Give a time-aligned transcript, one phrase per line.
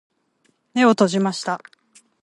[0.73, 1.61] 目を閉じました。